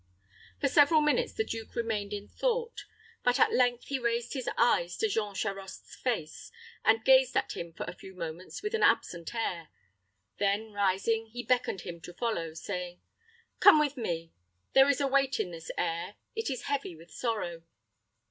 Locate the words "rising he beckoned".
10.71-11.81